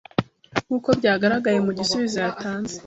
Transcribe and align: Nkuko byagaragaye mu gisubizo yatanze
Nkuko 0.65 0.89
byagaragaye 0.99 1.59
mu 1.65 1.71
gisubizo 1.79 2.17
yatanze 2.25 2.75